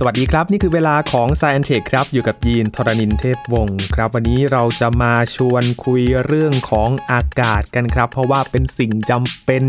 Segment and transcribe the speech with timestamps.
[0.00, 9.64] สวัสดีครับ นี่คือเวลาของ s c i e n Tech ครับ อยู่กับยีนทรณินเทพวงศ์ครับ วันนี้เราจะมาชวนคุยเรื่องของอากาศกันครับ เพราะว่าเป็นสิ่งจำเป็น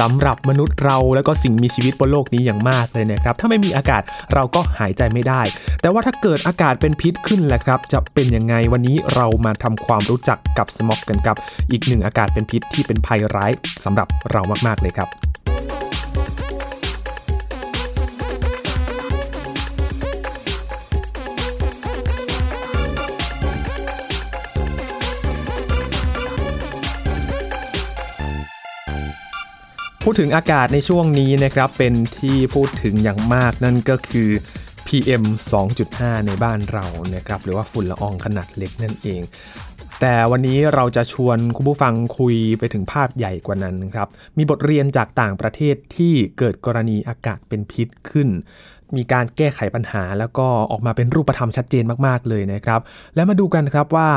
[0.00, 4.02] สำหรับมนุษย์เรา แล้วก็สิ่งมีชีวิตบนโลกนี้อย่างมากเลยนะครับ ถ้าไม่มีอากาศ
[4.34, 5.42] เราก็หายใจไม่ได้
[5.80, 11.36] แต่ว่าถ้าเกิดอากาศเป็นพิษขึ้นแหละครับ จะเป็นยังไงวันนี้เรามาทำความรู้จักกับสมอกกันครับ
[11.70, 13.52] อีกหนึ่งอากาศเป็นพิษที่เป็นภัยร้าย
[13.84, 15.10] สำหรับเรามากๆเลยครับ
[30.04, 34.30] พูดถึงอากาศในช่วงนี้นะครับเป็นที่พูดถึงอย่างมากนั่นก็คือ
[34.86, 35.24] PM
[35.74, 39.22] 2.5 ในบ้านเรานะครับหรือว่าฝุ่นละอองขนาดเล็กนั่นเอง
[40.00, 48.28] แต่วันนี้เราจะชวนคุณผู้ฟังคุยไปถึงภาพใหญ่กว่านั้นครับมีบทเรียนจากต่างประเทศที่เกิดกรณีอากาศเป็นพิษขึ้น
[48.96, 52.80] มีการแก้ไขปัญหาแล้วก็ออกมาเป็นรูปธรรมชัดเจนมากๆเลยนะครับ
[53.14, 54.10] แล้วมาดูกันครับว่า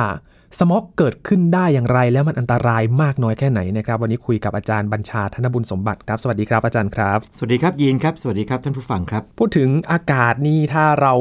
[0.59, 11.13] สมอกเกิดขึ้นได้อย่างไร แล้วมันอันตรายมากน้อยแค่ไหนนะครับ วันนี้คุยกับอาจารย์บัญชาธนบุญสมบัติครับ สวัสดีครับอาจารย์ครับ สวัสดีครับยีนครับ สวัสดีครับท่านผู้ฟังครับ พูดถึงอากาศนี่ถ้าเรา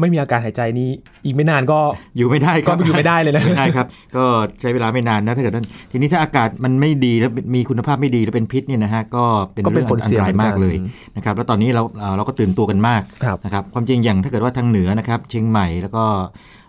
[0.00, 0.90] ไม่มีอากาศหายใจนี่
[1.24, 1.78] อีกไม่นานก็
[2.16, 3.86] อยู่ไม่ได้คก็รับอยู่ไม่ได้เลยนะไม่ได้ครับ
[4.16, 4.24] ก็
[4.60, 10.76] ใช้เวลาไม่นานนะถ้าเกิดนั้นทีนี้ถ้าอากาศมันไม่ดีแล้วมีคุณภาพไม่ดีแล้วเป็นพิษเนี่ยนะฮะก็เป็นก็เป็นเรื่องผลอันเสีตยรายมากเลย
[11.08, 16.04] เหมือนกันนะครับแล้วตอนนี้เราเอ่อเราก็ตื่นตัวกันมากครับนะครับความจริงอย่างถ้าเกิดว่าทางเหนือนะครับ เชียงใหม่แล้วก็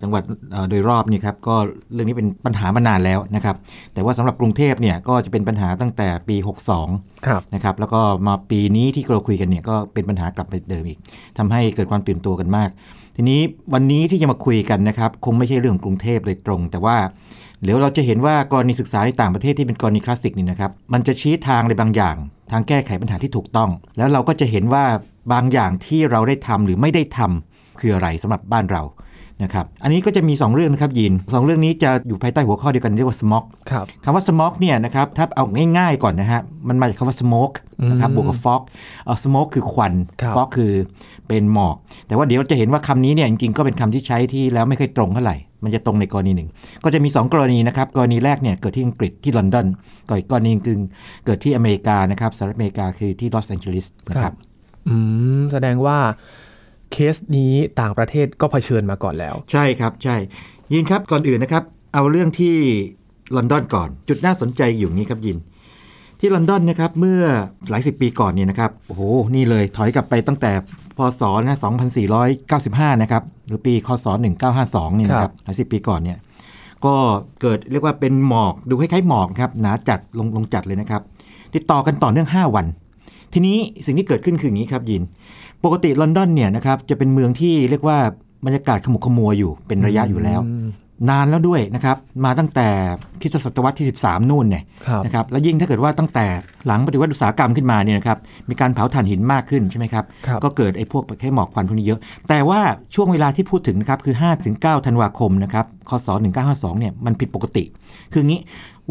[0.02, 1.55] จังหวัดเอ่อโดยรอบนี่ครับก็
[1.94, 3.55] เรื่องนี้เป็นปัญหามานานแล้วนะครับ
[3.94, 6.36] แต่ว่าสำหรับกรุงเทพเนี่ยก็จะเป็นปัญหาตั้งแต่ปี
[6.81, 11.00] 62ครับนะครับแล้วก็มาปีนี้ที่เราคุยกันเนี่ยก็เป็นปัญหากลับไปเดิมอีก
[11.38, 12.70] ทำให้เกิดความตื่นตัวกันมาก
[13.16, 13.42] ทีนี้
[13.73, 16.97] วันนี้ที่จะมาคุยกันนะครับคงไม่ใช่เรื่องของกรุงเทพโดยตรง แต่ว่า
[17.64, 22.16] เดี๋ยวเราจะเห็นว่ากรณีศึกษาในต่างประเทศที่เป็นกรณีคลาสสิกนี่นะครับมันจะชี้ทางในบางอย่าง
[22.52, 24.86] ทางแก้ไขปัญหาที่ถูกต้อง แล้วเราก็จะเห็นว่า
[25.33, 28.81] บางอย่างที่เราได้ทำหรือไม่ได้ทำคืออะไรสำหรับบ้านเรา
[29.44, 35.45] นะครับ อันนี้ก็จะมี 2 เรื่องนะครับยินสองเรื่องนี้จะอยู่ภายใต้หัวข้อเดียวกันเรียกว่า smog ครับคำว่า smoke เนี่ยนะครับถ้าเอา
[35.77, 37.55] ง่ายๆก่อนนะฮะมันมาจากคำว่า smoke
[37.89, 38.61] นะครับบวกกับ fog
[39.05, 40.73] เอ่อ smoke คือควันครับ fog คือ
[41.27, 41.76] เป็นหมอก
[42.08, 46.50] แต่ว่าเดี๋ยวจะเห็นว่าคำนี้เนี่ยจริงๆก็เป็นคำที่ใช้ที่แล้วไม่ค่อยตรงเท่าไหร่มันจะตรงในกรณีหนึ่ง
[46.83, 49.67] ก็จะมี 2 กรณีนะครับ กรณีแรกเนี่ยเกิดที่อังกฤษที่ลอนดอน
[50.10, 50.77] ก่อนอีกกรณีคือ
[51.26, 54.33] เกิดที่อเมริกานะครับสหรัฐอเมริกาคือที่ลอสแองเจลิสนะครับ
[54.88, 54.95] อื
[55.39, 55.98] มแสดงว่า
[56.92, 60.16] เคสนี้ต่างประเทศก็เผชิญมาก่อนแล้ว ใช่ครับใช่
[60.73, 61.64] ยินครับก่อนอื่นนะครับ
[61.94, 62.55] เอาเรื่องที่
[63.36, 65.38] ลอนดอนก่อน จุดน่าสนใจอยู่นี้ครับยิน
[66.20, 67.22] ที่ลอนดอนนะครับเมื่อ
[67.70, 69.02] หลายสิบปีก่อนเนี่ยนะครับโอ้โห
[69.36, 70.52] นี่เลยถอยกลับไปตั้งแต่
[70.98, 71.58] พศนะ
[72.30, 74.06] 2495 นะครับ หรือปีคศ
[74.52, 76.17] 1952เนี่ยนะคครัรับบหลายสิบปีก่อนเนี่ย
[76.86, 76.94] ก็
[77.42, 81.02] เกิดเรียกว่าเป็นหมอกดูคล้ายๆหมอกครับหนาจัดลงลงจัดเลยนะครับ
[81.56, 82.66] ติดต่อกันต่อเนื่อง 5 วัน
[83.33, 85.02] ทีนี้สิ่งที่เกิดขึ้นคืออย่างนี้ครับยิน
[85.65, 87.97] ปกติลอนดอนเนี่ยนะครับจะเป็นเมืองที่เรียกว่า
[88.45, 90.42] บรรยากาศขมุกขมัวอยู่เป็นระยะอยู่แล้ว
[91.09, 92.67] นานแล้วด้วยนะครับมาตั้งแต่
[93.21, 96.25] คริสตศตวรรษที่ 13 นู่นเนี่ยครับนะครับแล้วยิ่งถ้าเกิดว่าตั้งแต่
[96.67, 98.17] หลังปฏิวัติอุตสาหกรรมขึ้นมาเนี่ยนะครับ
[98.49, 101.99] มีการเผาถ่านหินมากขึ้นใช่ไหมครับครับก็เกิดไอ้พวกแค่หมอกควันพวกนี้เยอะ
[102.30, 102.59] แต่ว่า
[102.95, 106.08] ช่วงเวลาที่พูดถึงนะครับคือ5ถึง9ธันวาคมนะครับคศ
[106.43, 107.64] 1952 เนี่ยมันผิดปกติ
[108.14, 108.39] คืองี้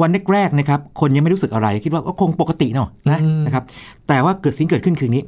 [0.00, 3.64] วันแรกๆนะครับคนยังไม่รู้สึกอะไรคิดว่าก็คงปกติเนาะนะอืมนะครับ
[4.08, 5.22] แต่ว่าเกิดสิ่งเกิดขึ้นคือนี้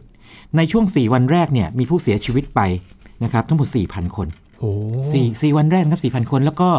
[0.57, 2.61] ในช่วง 4 วันแรกเนี่ยมีผู้เสียชีวิตไป
[3.25, 4.29] นะครับทั้งหมด 4,000 คน
[4.61, 4.71] โอ้
[5.13, 6.71] สี่สี่วันแรกนะครับ4,000 คน แล้วก็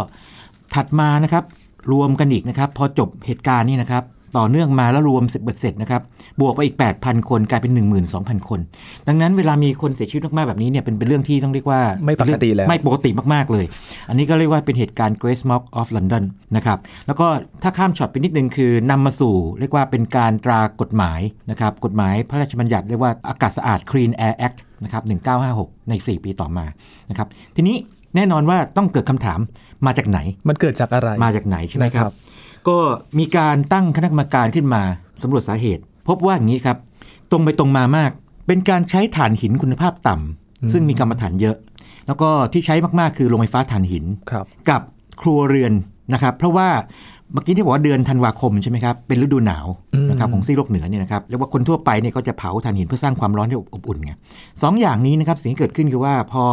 [0.75, 1.43] ถัดมานะครับ
[1.91, 4.03] รวมกันอีกนะครับ พอจบเหตุการณ์นี้นะครับ
[4.37, 6.01] ต่อเนื่องมาแล้วรวมเสร็จเบ็ดเสร็จนะครับ
[6.41, 7.71] บวกไปอีก 8,000 คนกลายเป็น
[8.11, 8.59] 12,000 คน
[9.07, 13.65] ดังนั้นเวลามีคนเสียชีวิตมากๆแบบนี้เนี่ยเป็นเป็นเรื่องที่ต้องเรียกว่าไม่ปกติแล้วไม่ปกติมากๆเลย
[14.09, 16.23] อันนี้ก็เรียกว่าเป็นเหตุการณ์ Great Smog of London
[16.55, 17.27] นะครับ แล้วก็
[17.63, 21.21] ถ้าข้ามช็อตไปนิดนึงคือนำมาสู่ เรียกว่าเป็นการตรากฎหมาย
[21.51, 25.03] นะครับกฎหมายพระราชบัญญัติเรียกว่าอากาศสะอาด Clean Air Act นะครับ
[25.45, 26.65] 1956 ใน 4 ปีต่อมา
[27.09, 27.75] นะครับทีนี้
[28.15, 29.39] แน่นอนว่าต้องเกิดคำถาม
[29.85, 32.15] มาจากไหน มันเกิดจากอะไร มาจากไหนใช่ไหมคนะครัรับบ
[32.69, 32.79] ก็
[33.19, 34.83] มีการตั้งคณะกรรมการขึ้นมา
[35.21, 36.77] สำรวจสาเหตุ พบว่าอย่างนี้ครับ
[37.31, 38.11] ตรงไปตรงมามาก
[38.47, 41.57] เป็นการใช้ถ่านหินคุณภาพต่ำซึ่งมีกรรมฐานเยอะ
[42.07, 44.81] แล้วก็ที่ใช้มากๆคือโรงไฟฟ้าถ่านหินครับกับ
[45.21, 45.73] ครัวเรือน
[46.13, 46.67] นะครับเพราะว่า
[47.33, 54.11] เมื่อกี้ที่บอกว่าเดือนธันวาคมใช่ไหมครับเป็นฤดูหนาวอืมนะครับของซีกโลกเหนือเนี่ยนะครับเรียกว่าคนทั่วไปเนี่ยก็จะเผาถ่านหินเพื่อสร้างความร้อนให้อบอุ่นไง
[54.61, 56.43] สองอย่างนี้นะครับสิ่งที่เกิดขึ้นคือว่าพอ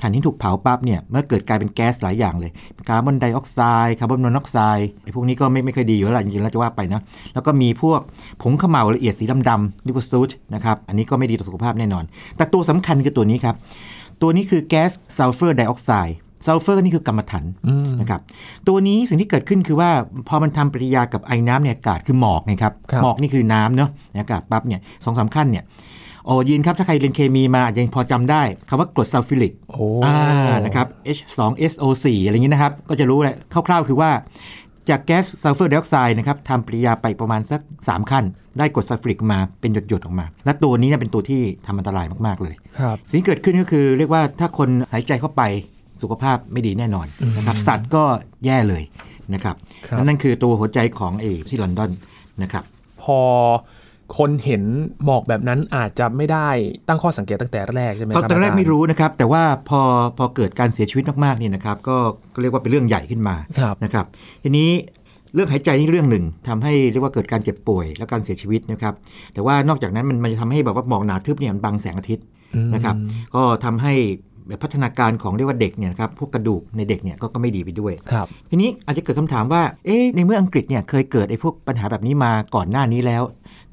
[0.00, 2.50] ถ่านหินถูกเผาปั๊บเนี่ยเมื่อเกิดกลายเป็นแก๊สหลายอย่างเลย
[2.88, 7.00] คาร์บอนไดออกไซด์คาร์บอนมอนอกไซด์ไอ้พวกนี้ก็ไม่ไม่ค่อยดีอยู่แล้วล่ะจริงๆแล้วจะว่าไปนะ
[7.34, 8.00] แล้วก็มีพวก
[8.42, 12.04] ผงเขม่าละเอียดสีดำๆหรือคือ soot นะครับอันนี้ก็ไม่ดีต่อสุขภาพแน่นอน
[12.36, 13.54] แต่ตัวสำคัญคือตัวนี้ครับ
[14.22, 16.16] ตัวนี้คือแก๊สซัลเฟอร์ไดออกไซด์
[16.46, 18.20] ซัลเฟอร์นี่คือกำมะถันอืมนะครับ
[18.68, 19.90] ตัวนี้สิ่งที่เกิดขึ้นคือว่า
[20.28, 25.64] พอมันทำปฏิกิริยากับไอน้ำในอากาศคือหมอกไงครับครับหมอกนี่คือน้ำเนาะในอากาศปั๊บเนี่ยสองสามขั้นเนี่ย
[26.26, 33.36] โอ้ยินครับ ถ้าใครเรียนเคมีมาอาจจะยังพอจำได้คำว่ากรดซัลฟิวริกโอ้อ่านะครับ H2SO4 อะไรอย่างนี้นะครับ ก็จะรู้เลย
[33.68, 34.10] คร่าวๆคือว่า
[34.90, 38.24] จากแก๊สซัลเฟอร์ไดออกไซด์นะครับทำปฏิกิริยาไปประมาณสัก 3 ขั้น
[38.58, 45.42] ได้กรดซัลฟิวริกมาเป็นหยดๆออกมา และตัวนี้เนี่ยเป็นตัวที่ทำอันตรายมากๆเลย ครับ สิ่งที่เกิดขึ้นก็คือเรียกว่าถ้าคนหายใจเข้าไป
[46.02, 47.06] สุขภาพไม่ดีแน่นอน
[47.36, 48.04] นะครับสัตว์ก็
[48.44, 48.82] แย่เลย
[49.34, 49.56] นะครับ
[49.86, 51.90] ครับนั่นคือตัวหัวใจของเอที่ลอนดอน
[52.42, 52.64] นะครับ
[53.02, 53.18] พอ
[54.18, 54.62] คนเห็น
[55.04, 56.48] หมอกแบบนั้นอาจจะไม่ได้
[56.88, 59.80] ตั้งข้อสังเกตตั้งแต่แรกใช่ไหมคตรัอบนตอนแรกาจาย์ไม่รู้นะครับ แต่ว่าพอ
[60.18, 61.96] พอเกิดการเสียชีวิตมากๆนี่นะครับ ก็
[62.34, 64.06] ก็เรียกว่าเป็นเรื่องใหญ่ขึ้นมาครับนะครับ
[64.42, 64.70] ทีนี้
[65.34, 68.94] เรื่องหายใจนี่เรื่องหนึ่งทำให้เรียกว่าเกิดการเจ็บป่วยและการเสียชีวิตนะครับ
[69.34, 72.24] แต่ว่านอกจากนั้นมันมันจะทำให้แบบว่าหมอกหนาทึบเนี่ยมันบังแสงอาทิตย์
[72.54, 72.96] อืมนะครับ
[73.34, 73.94] ก็ทำให้
[74.29, 74.29] แบบ
[74.62, 83.22] พัฒนาการของเรียกว่าเด็กเนี่ยนะครับพวกกระดูกในเด็กเนี่ยก็ก็ไม่ดีไปด้วยครับทีนี้อาจจะเกิดคำถามว่าเอ๊ะในเมื่ออังกฤษเนี่ยเคยเกิดไอ้พวกปัญหาแบบนี้มาก่อนหน้านี้แล้ว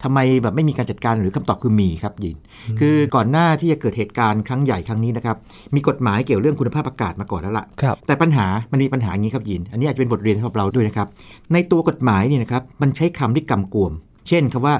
[0.03, 2.37] ทำไมแบบไม่มีการจัดการหรือคำตอบคือมีครับยิน
[2.79, 5.37] คือก่อนหน้าที่จะเกิดเหตุการณ์ครั้งใหญ่ครั้งนี้นะครับ
[5.75, 11.07] มีกฎหมายเกี่ยวเรื่องคุณภาพอากาศมาก่อนแล้วล่ะครับแต่ปัญหามันมีปัญหาอย่างนี้ครับยิน อันนี้อาจจะเป็นบทเรียนสำหรับเราด้วยนะครับ
[11.53, 13.93] ในตัวกฎหมายเนี่ยนะครับมันใช้คำที่กำกวม
[14.27, 14.75] เช่นคำว่า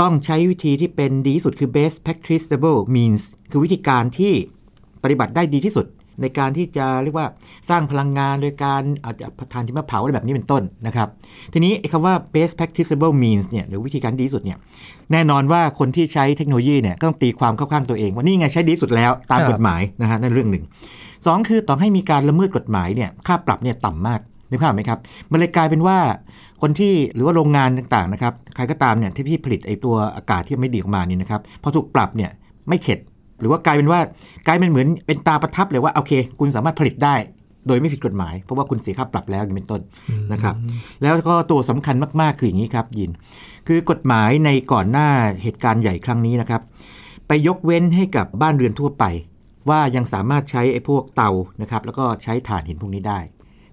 [0.00, 4.32] ต้องใช้วิธีที่เป็นดีที่สุดคือ best practicable means คือวิธีการที่
[5.02, 5.86] ปฏิบัติได้ดีที่สุด
[6.22, 7.26] ในการที่จะเรียกว่า
[7.70, 11.08] สร้างพลังงานโดยการอาจจะทานที่มะเผาอะไรแบบนี้เป็นต้นนะครับ
[11.52, 14.58] ทีนี้ไอ้คำว่า best practicable means เนี่ยหรือวิธีการดีที่สุดเนี่ย
[15.12, 20.64] แน่นอนว่าคนที่ใช้เทคโนโลยีเนี่ยก็ต้องตีความเข้าข้างตัวเอง ว่านี่ไงใช้ดีที่สุดแล้วตามกฎหมายนะฮะนั่นเรื่องหนึ่ง
[21.26, 24.20] สองคือต่อให้มีการละเมิดกฎหมายเนี่ยค่าปรับเนี่ยต่ำมาก
[24.50, 24.98] นึกภาพไหมครับ
[25.30, 25.98] มันเลยกลายเป็นว่า
[26.62, 32.30] คนที่หรือว่าโรงงานต่างๆนะครับ ใครก็ตามเนี่ยที่พี่ผลิตไอ้ตัวอากาศที่ไม่ดีออกมานี่นะครับ พอถูกปรับเนี่ย
[32.68, 32.98] ไม่เข็ด
[33.42, 34.00] หรือว่ากลายเป็นว่า
[34.46, 37.14] กลายเป็นเหมือนเป็นตาประทับเลยว่าโอเค คุณสามารถผลิตได้
[37.66, 39.80] โดยไม่ผิดกฎหมาย เพราะว่าคุณเสียค่าปรับแล้วอย่างเป็นต้น
[40.32, 40.54] นะครับ
[41.02, 43.10] แล้วก็ตัวสำคัญมากๆคืออย่างนี้ครับยิน
[43.66, 45.08] คือกฎหมายในก่อนหน้า
[45.42, 46.62] เหตุการณ์ใหญ่ครั้งนี้นะครับ
[47.28, 49.04] ไปยกเว้นให้กับบ้านเรือนทั่วไป
[49.68, 51.30] ว่ายังสามารถใช้ไอ้พวกเตา
[51.62, 53.18] นะครับแล้วก็ใช้ถ่านหินพวกนี้ได้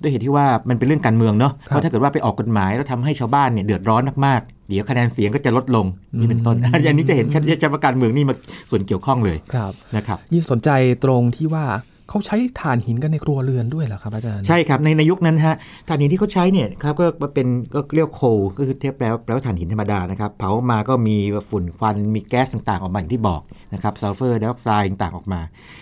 [0.01, 5.85] ด้วยเหตุที่ว่ามันเป็นเรื่องการเมืองเนาะ เพราะถ้าเกิดว่าไปออกกฎหมายแล้วทำให้ชาวบ้านเนี่ยเดือดร้อนมากๆ เดี๋ยวคะแนนเสียงก็จะลดลง
[6.19, 8.35] นี่เป็นต้นอันนี้จะเห็นชัดเจนว่าการเมืองนี่มา
[8.69, 10.69] ส่วนเกี่ยวข้องเลยครับนะครับยิ่งสนใจ
[11.03, 11.65] ตรงที่ว่า
[12.09, 15.55] เขาใช้ถ่านหินกันในครัวเรือนด้วยเหรอครับอาจารย์ใช่ครับในในยุคนั้นฮะ
[15.87, 18.27] ถ่านหินที่เขาใช้เนี่ยครับก็เป็นก็เรียกโคล
[18.57, 21.17] ก็คือเทียบแปลว่าแปลว่าถ่านหินธรรมดานะครับเผามาก็มี
[21.49, 23.41] ฝุ่นควันมีแก๊สต่างๆออกมาอย่างที่บอก
[23.73, 25.41] นะครับซัลเฟอร์ไดออกไซด์ต่างๆออกมา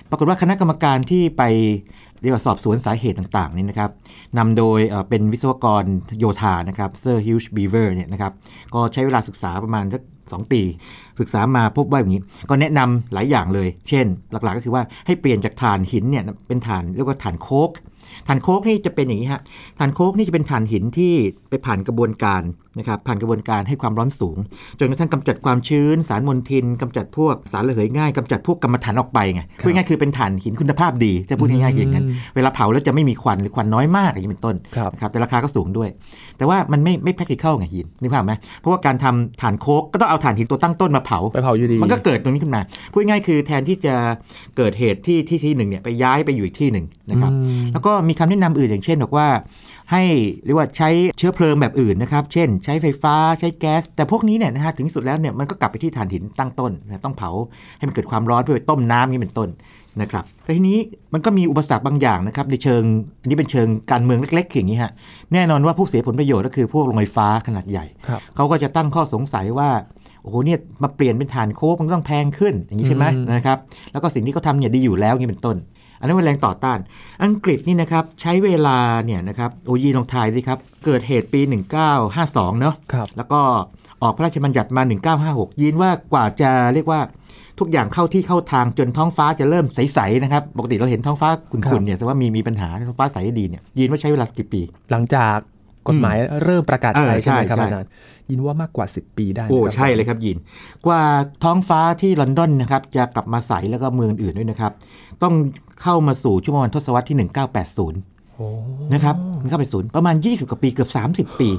[0.10, 1.44] ปรากฏว่าคณะกรรมการที่ไป
[2.22, 3.90] เรียกว่าสอบสวนสาเหตุต่างๆนี่นะครับ
[4.38, 4.80] นำโดย
[5.10, 5.84] เป็นวิศวกร
[6.20, 8.32] โยธานะครับเซอร์ฮิวช์บีเวอร์เนี่ยนะครับ
[8.74, 10.62] ก็ใช้เวลาศึกษาประมาณสักสองปี
[11.20, 17.72] ศึกษามาพบว่าอย่างนี้ ก็แนะนำหลายอย่างเลย เช่น หลักๆก็คือว่าให้เปลี่ยนจากถ่านหินเนี่ยเป็นถ่านเรียกว่าถ่านโค้ก
[18.28, 19.42] ถ่านโค้กนี่จะเป็นอย่างนี้ฮะ
[19.80, 21.14] ถ่านโค้กนี่จะเป็นถ่านหินที่
[21.50, 22.42] ไปผ่านกระบวนการ
[22.78, 24.38] นะครับผ่านกระบวนการให้ความร้อนสูง
[24.80, 35.90] จนกระทั่งกำจัดความชื้น สารมลทินกำจัดพวกสารระเหยง่ายกำจัดพวกกรรมฐานออกไปไงพูดง่ายๆคือเป็นถ่านหินคุณภาพดีจะพูดง่ายๆอย่างนั้นเวลาเผาแล้วจะไม่มีควันหรือควันน้อยมากอย่างนี้เป็นต้นครับนะครับแต่ราคาก็สูงด้วย
[36.38, 43.96] แต่ว่ามันไม่ไม่ practical ไงยินนึกภาพไหมเพราะว่าการทำถ่านโคกก็ต้องเอาถ่านหินตัวตั้งต้นมาเผาไปเผาอยู่ดีมันก็เกิดตรงนี้ขึ้นมาพูดง่ายๆคือแทนที่จะ
[44.58, 49.28] เกิดเหตุที่ที่ที่หนึ่งเนี่ยไปย้ายไปอยู่อีกที่หนึ่งนะครับอืมแล้วก็มีคำแนะนำอื่นอย่างเช่นบอกว่า
[49.92, 50.04] ให้
[50.46, 57.32] เรียกว่าใช้เชื้อเพลิงแบบอื่นนะครับ เช่น ใช้ไฟฟ้าใช้แก๊ส แต่พวกนี้เนี่ยนะฮะถึงที่สุดแล้วเนี่ยมันก็กลับไปที่ถ่านหินตั้งต้นนะต้องเผา
[57.78, 59.50] ให้มันเกิดความร้อนเพื่อไปต้มน้ำนี่เป็นต้น
[60.02, 60.80] นะครับแต่ทีนี้
[61.14, 62.84] มันก็มีอุปสรรคบางอย่างนะครับในเชิง
[63.22, 64.92] อันนี้เป็นเชิงการเมืองเล็กๆอย่างนี้ฮะ
[65.34, 69.70] แน่นอนว่าผู้เสียผลประโยชน์ก็คือพวกโรงไฟฟ้าขนาดใหญ่ครับเขาก็จะตั้งข้อสงสัยว่า
[70.24, 73.58] โอ้โหเนี่ยมาเปลี่ยนเป็นฐานโค้กมันก็ต้องแพงขึ้นอย่างนี้ใช่ไหมอืมนะครับ
[73.92, 75.58] แล้วก็สิ่งที่เขาทำเนี่ยดีอยู่แล้วนี่เป็นต้น
[76.00, 76.80] อันนั้นเป็นแรงต่อต้าน
[77.24, 81.42] อังกฤษนี่นะครับใช้เวลาเนี่ยนะครับโอยีลองทายสิครับ เกิดเหตุปี
[82.02, 83.42] 1952 เนาะครับแล้วก็
[84.02, 84.84] ออกพระราชบัญญัติมา
[85.18, 87.02] 1956 ยินว่ากว่าจะเรียกว่า
[87.60, 94.62] ทุกอย่างเข้าที่เข้าทางจนท้องฟ้าจะเริ่มใสๆนะครับปกติเราเห็นท้องฟ้าขุ่นๆเนี่ยแสดงว่ามีมีปัญหาท้องฟ้าใสดีเนี่ยยินว่าใช้เวลากี่ปี
[94.92, 95.38] หลังจาก
[95.88, 97.90] กฎหมายเริ่มประกาศใช้เออใช่ใช่ไหมครับใช่อาจารย์
[98.30, 100.38] ยินว่ามากกว่า 10 ปีได้โอ้นะครับใช่เลยครับยิน
[100.86, 101.02] กว่า
[101.44, 104.72] ท้องฟ้าที่ลอนดอนนะครับจะกลับมาใสแล้วก็เมืองอื่นด้วยนะครับ
[105.24, 105.34] ต้อง
[105.82, 108.48] เข้ามาสู่ช่วงประมาณทศวรรษที่ 1980โอ้
[108.94, 109.16] นะครับ
[109.56, 111.50] 1980ประมาณ 20 กว่าปีเกือบ 30 ปี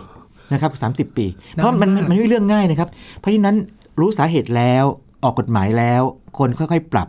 [0.52, 3.56] นะครับ 30 ปี เพราะมันนานมากมันไม่ใช่เรื่องง่ายนะครับ เพราะฉะนั้น
[4.00, 4.84] รู้สาเหตุแล้ว
[5.24, 6.02] ออกกฎหมายแล้ว
[6.38, 7.08] คนค่อยๆ ปรับ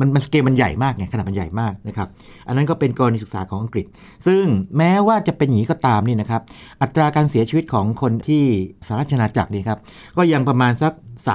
[0.00, 2.08] มันมันสเกลมันใหญ่มากไงขนาดมันใหญ่มากนะครับ
[2.46, 3.86] อันนั้นก็เป็นกรณีศึกษาของอังกฤษ
[4.26, 4.44] ซึ่ง
[4.76, 6.42] แม้ว่าจะเป็นอย่างนี้ก็ตามนี่นะครับ
[6.82, 8.44] อัตราการเสียชีวิตของคนที่
[8.86, 9.78] สหราชอาณาจักรนี่ครับ
[10.16, 10.92] ก็ยังประมาณสัก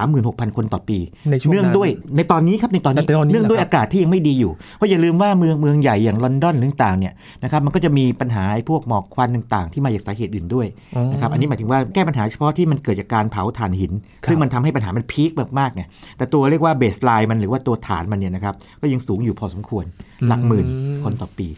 [0.08, 0.98] 36,000 คนต่อปี
[1.30, 7.12] ในช่วงนั้นเนื่องด้วยในตอนนี้ครับในตอนนี้ในตอนนี้เนื่องด้วยเหรอครับอากาศที่ยังไม่ดีอยู่ เพราะอย่าลืมว่าเมืองเมืองใหญ่อย่างลอนดอนหรือต่างๆเนี่ย
[7.42, 18.49] นะครับมันก็จะมีปัญหาไอ้พวกหมอกควันต่างๆ ที่มาจากสาเหตุอื่นด้วยอ๋อนะครับอันนี้หมายถึงว่าแก้ปัญหาเฉพาะที่มันเกิดจากการเผาถ่านหินครับซึ่งมันทำให้ปัญหามันพีคมากๆเนี่ยแต่ตัวเรียกว่าเบสไลน์มันหรือว่าตัวฐานมันเนี่ยนะครับ
[18.80, 19.84] ก็ยังสูงอยู่พอสมควร
[20.28, 20.66] หลักหมื่น
[21.04, 21.48] คนต่อปี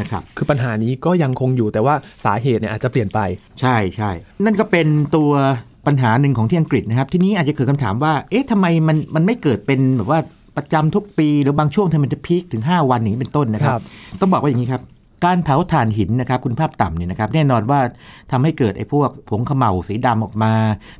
[0.00, 1.94] นะครับคือปัญหานี้ก็ยังคงอยู่แต่ว่า
[2.24, 3.20] สาเหตุเนี่ยอาจจะเปลี่ยนไป
[3.60, 4.10] ใช่ใช่
[4.44, 5.30] นั่นก็เป็นตัว
[5.86, 10.18] ปัญหาหนึ่งของที่อังกฤษนะครับ ทีนี้อาจจะเกิดคำถามว่า เอ๊ะทำไมมันมันไม่เกิดเป็นแบบว่า
[10.56, 13.82] ประจำทุกปี หรือบางช่วงทำไมมันจะ peak ถึง 5 วันอย่างนี้เป็นต้นนะครับครับ
[14.20, 14.82] ต้องบอกว่าอย่างนี้ครับ
[15.24, 17.80] การเผาถ่านหินนะครับคุณภาพต่ำเนี่ยนะครับแน่นอนว่า
[18.32, 20.52] ทำให้เกิดไอ้พวกผงเขม่าสีดำออกมา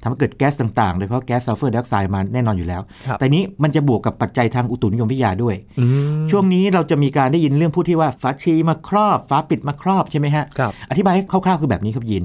[0.02, 12.22] ทำให้เกิดแก๊สต่างๆ โดยเฉพาะแก๊สซัลเฟอร์ไดออกไซด์มาแน่นอนอยู่แล้วครับแต่นี้มันจะบวกกับปัจจัยทางอุตุนิยมวิทยาด้วยอืมช่วงนี้เราจะมีการได้ยินเรื่องพูดที่ว่าฝาชีมาครอบฝาปิดมาครอบใช่ไหมฮะครับอธิบายให้คร่าวๆคือแบบนี้ครับยิน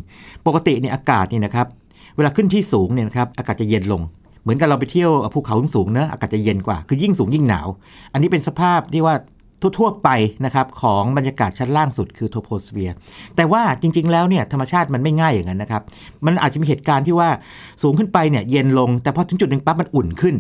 [0.48, 1.68] ปกติเนี่ยอากาศเนี่ยนะครับ
[2.16, 4.02] เวลาขึ้นที่สูงเนี่ยนะครับอากาศจะเย็นลง
[4.44, 7.68] เหมือนกับเราไปเที่ยวภูเขาสูงๆเนอะอากาศจะเย็นกว่า คือยิ่งสูงยิ่งหนาว
[8.14, 9.16] อันนี้เป็นสภาพที่ว่า
[9.80, 10.10] ทั่วๆไป
[10.46, 12.96] นะครับของบรรยากาศชั้นล่างสุดคือโทโพสเฟียร์
[13.36, 15.82] แต่ว่าจริง ๆ แล้วเนี่ยธรรมชาติมันไม่ง่ายอย่างนั้นนะครับ
[16.26, 17.30] มันอาจจะมีเหตุการณ์ที่ว่า
[17.84, 20.36] สูงขึ้นไปเนี่ยเย็นลง แต่พอถึงจุดหนึ่งปั๊บมันอุ่นขึ้น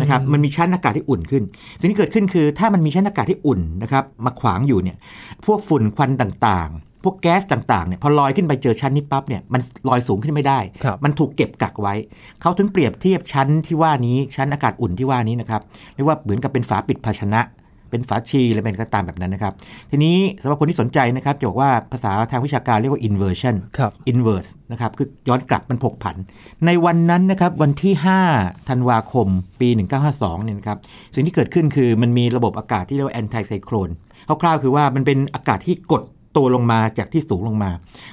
[0.00, 1.42] นะครับมันมีชั้นอากาศที่อุ่นขึ้น
[1.80, 4.96] สิ่งที่เกิดขึ้นคือถ้ามันมีชั้นอากาศที่อุ่นนะครับมาขวางอยู่เนี่ย
[5.46, 11.94] พวกฝุ่นควันต่างๆ พวกแก๊สต่างๆเนี่ยพอลอยขึ้นไปเจอชั้นนี้ปั๊บเนี่ยมันลอยสูงขึ้นไม่ได้ครับมันถูกเก็บกักไว้
[12.40, 15.62] เขาถึงเปรียบเทียบชั้นที่ว่านี้ชั้นอากาศอุ่นที่ว่านี้นะครับ
[15.94, 17.40] เรียกว่าเหมือนกับเป็นฝาปิดภาชนะ
[17.90, 19.52] เป็นฝาชีอะไรเป็นก็ตามแบบนั้นนะครับ
[19.90, 26.16] ทีนี้สำหรับคนที่สนใจนะครับจะบอกว่าภาษาทางวิชาการเรียกว่า inversion ครับ inverse นะครับคือย้อนกลับมันผกผัน
[26.66, 27.94] ในวันนั้นนะครับวันที่
[28.32, 29.26] 5 ธันวาคม
[29.60, 29.68] ปี
[30.06, 30.78] 1952 เนี่ยนะครับ
[31.14, 33.92] สิ่งที่เกิดขึ้นคือมันมีระบบอากาศที่เรียกว่า anti cyclone
[34.42, 36.02] คร่าวๆคือว่ามันเป็นอากาศที่กด
[36.36, 37.70] ตัวลงมาจากที่สูงลงมา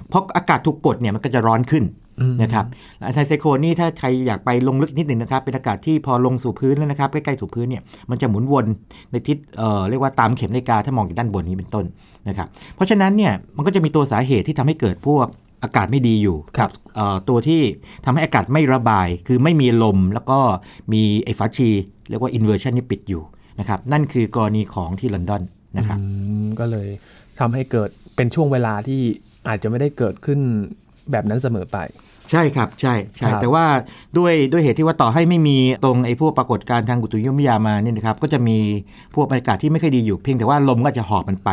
[0.08, 2.05] เพราะอากาศถูกกดเนี่ยมันก็จะร้อนขึ้นอืม
[2.42, 2.66] นะครับ
[3.06, 8.66] อันไทไซโคลนนี่ถ้าใครอยากไปลงลึกนิดหนึ่งนะครับ เป็นอากาศที่พอลงสู่พื้นแล้วนะครับ ใกล้ๆสู่พื้นเนี่ยมันจะหมุนวน
[9.12, 11.86] ในทิศเอ่อเรียกว่าตามเข็มนาฬิกาถ้ามองจากด้านบนนี้เป็นต้น
[12.28, 15.28] นะครับ เพราะฉะนั้นเนี่ยมันก็จะมีตัวสาเหตุที่ทำให้เกิดพวก
[15.64, 17.62] อากาศไม่ดีอยู่ครับเอ่อตัวที่
[18.06, 20.40] ทำให้อากาศไม่ระบาย คือไม่มีลมแล้วก็
[20.94, 21.70] มีไอ้ฝาชี
[22.10, 23.24] เรียกว่า inversion นี่ปิดอยู่
[23.60, 25.44] นะครับนั่นคือกรณีของที่ลอนดอน
[25.78, 26.06] นะครับอื
[26.44, 26.88] มก็เลย
[27.40, 29.02] ทำให้เกิดเป็นช่วงเวลาที่
[29.48, 30.40] อาจจะไม่ได้เกิดขึ้น
[31.12, 31.78] แบบนั้นเสมอไป
[32.32, 33.66] ใช่ครับใช่ใช่ครับแต่ว่า
[34.18, 38.58] ด้วยด้วยเหตุที่ว่าต่อให้ไม่มีตรงไอ้พวกปรากฏการณ์ทางอุตุนิยมวิทยามาเนี่ยนะครับก็จะมี
[39.16, 41.50] พวกบรรยากาศที่ไม่ค่อยดีอยู่เพียงแต่ว่าลมก็จะหอบมันไป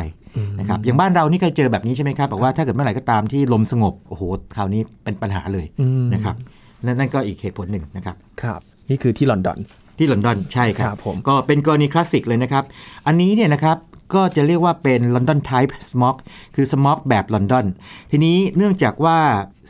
[0.59, 4.23] นะครับอย่างบ้านเรานี่เคยเจอแบบนี้ใช่ไหมครับบอกว่าถ้าเกิดเมื่อไหร่ก็ตามที่ลมสงบโอ้โห
[4.57, 6.37] คราวนี้เป็นปัญหาเลยอืมนะครับ
[6.85, 9.59] นั่นนั่นก็อีกเหตุผลหนึ่งนะครับครับ นี่คือที่ลอนดอน
[9.99, 12.65] ที่ลอนดอนใช่ครัครับบผมก็เป็นกรณีคลาสสิกเลยนะครับ
[13.07, 13.77] อันนี้เนี่ยนะครับ
[14.15, 16.17] ก็จะเรียกว่าเป็น London Type Smog
[16.55, 17.67] คือ smog แบบลอนดอน
[18.11, 19.17] ทีนี้เนื่องจากว่า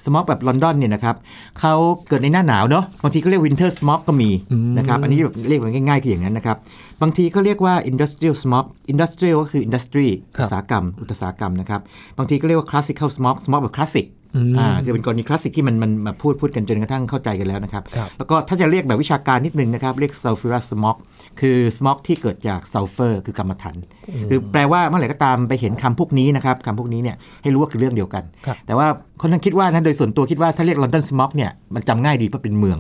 [0.05, 1.17] smog แบบลอนดอนเนี่ยนะครับ
[1.61, 1.75] เขา
[2.09, 4.31] เกิดในหน้าหนาวเนาะบางทีก็เรียก winter smog ก็มี
[4.79, 6.57] นะครับอันนี้แบบเรียกมันง่ายๆคืออย่างนั้นนะครับ
[7.03, 11.81] บางทีก็เรียกว่า industrial smog industrial ก็คือ industry ครับอุตสาหกรรม อุตสาหกรรมนะครับ
[12.19, 14.07] บางทีก็เรียกว่า classical smog smog แบบคลาสสิก
[14.59, 20.97] อ่าคือเป็นกรณีคลาสสิกที่มันมันมาพูดพูดกันจนกระทั่งเข้าใจกันแล้วนะครับครับแล้วก็ถ้าจะเรียกแบบวิชาการนิดนึงนะครับ เรียก sulfurous smog
[21.41, 23.77] คือ smog ที่เกิดจากซัลเฟอร์คือกำมะถัน
[24.29, 28.87] คือแปลว่าเมื่อไหร่ก็ตามไปเห็นคำพวกนี้นะครับคำพวกนี้เนี่ยให้รู้ว่าคือเรื่องเดียวกันครับแต่ว่า
[29.21, 32.79] คนนั้นคิดว่านะโดยส่วนตัวคิดว่าถ้าเรียก London smog เนี่ยมันจำง่ายดีเพราะเป็นเมือง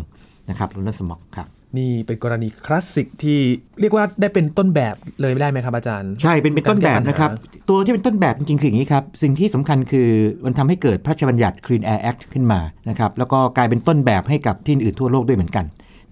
[0.51, 3.39] นะครับ London smog ครับนี่เป็นกรณีคลาสสิกที่
[3.81, 10.09] เรียกว่าได้เป็นต้นแบบเลยไม่ได้ไหมครับอาจารย์ ใช่เป็นเป็นต้นแบบนะครับการแก้ปัญหตัวที่เป็นต้นแบบจริงๆคืออย่างนี้ครับ สิ่งที่สำคัญคือ
[10.45, 15.65] มันทำให้เกิดพระราชบัญญัติ Clean Air Act ขึ้นมานะครับแล้วก็กลายเป็นต้นแบบให้กับที่อื่นทั่วโลกด้วยเหมือนกัน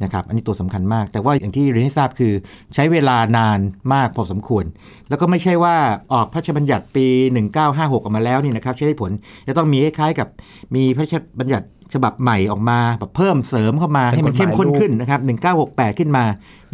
[0.02, 2.32] นะครับอันนี้ตัวสำคัญมาก แต่ว่าอย่างที่เรียนให้ทราบคือ
[2.74, 3.58] ใช้เวลานาน
[3.94, 4.64] มากพอสมควร
[5.08, 5.76] แล้วก็ไม่ใช่ว่า
[6.12, 7.06] ออกพระราชบัญญัติปี
[7.50, 9.10] 1956 ออกมาแล้วนี่นะครับใช้ได้ผล
[9.48, 10.28] จะต้องมีคล้ายๆกับ
[10.74, 15.20] มีพระราชบัญญัติฉบับใหม่ออกมาแบบเพิ่มเสริมเข้ามาให้มันเข้มข้นขึ้นนะครับ
[15.60, 16.24] 1968 ขึ้นมา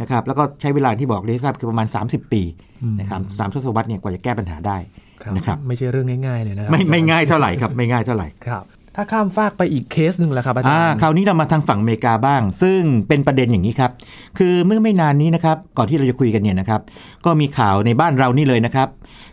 [0.00, 2.42] นะครับแล้วก็ใช้เวลาที่บอกเรียนให้ทราบคือประมาณ 30 ปี
[3.00, 4.78] นะครับสามทศวรรษเนี่ยกว่าจะแก้ปัญหาได้
[5.22, 8.64] ครับนะครับไม่ใช่เรื่องง่ายๆเลยนะครัไม่ไม่ง่ายเท่าไหร่ครับไม่ง่ายเท่าไหร่ครับ
[8.96, 13.90] ถ้าข้ามฟากไปอีกเคสหนึ่งแล้วครับอาจารอ่าย์คราวนี้เรามาทางฝั่งอเมริกาบ้าง ซึ่งเป็นประเด็นอย่างนี้ครับ
[14.38, 16.80] คือเมื่อไม่นานนี้นะครับ ก่อนที่เราจะคุยกันเนี่ยนะครับ
[17.24, 18.88] ก็มีข่าวในบ้านเรานี่เลยนะครับ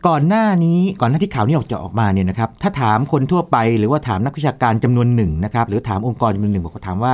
[0.07, 7.13] ก่อนหน้านี้ ก่อนหน้าที่ข่าวนี้ออกจะออกมาเนี่ยนะครับ ถ้าถามคนทั่วไปหรือว่าถามนักวิชาการจำนวนหนึ่งนะครับ หรือถามองค์กรจำนวนหนึ่งบอกว่าถามว่า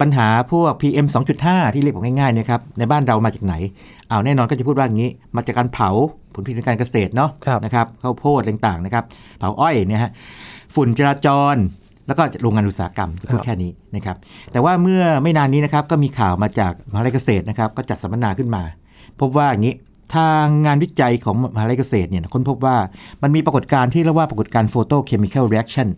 [0.00, 1.06] ปัญหาพวก PM
[1.40, 3.54] 2.5 ที่เรียกบอกง่ายๆนะครับ ในบ้านเรามาจากไหน
[4.08, 5.90] เอ้าแน่นอนก็จะพูดว่าอย่างนี้ มาจากการเผา
[6.34, 9.04] ผลผลิตทางการเกษตรเนาะครับนะครับ ข้าวโพดต่างๆนะครับ
[9.38, 10.10] เผาอ้อยเนี่ยฮะ
[10.74, 11.56] ฝุ่นจราจร
[12.06, 14.16] แล้วก็โรงงานอุตสาหกรรมที่พูดครับแค่นี้นะครับ
[14.52, 18.62] แต่ว่าเมื่อไม่นานนี้นะครับก็มีข่าวมาจากมหาวิทยาลัยเกษตรนะครับก็จัดสัมมนาขึ้นมา
[19.20, 19.74] พบว่าอย่างนี้
[20.16, 22.76] ทางงานวิจัยของมหาลัยเกษตรเนี่ยค้นพบว่า
[23.22, 25.88] มันมีปรากฏการณ์ที่เรียกว่าปรากฏการณ์ photochemical reaction